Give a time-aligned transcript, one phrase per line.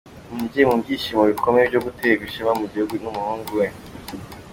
[0.33, 3.65] Umubyeyi mu byishimo bikomeye byo guterwa ishema mu gihugu n’umuhungu we.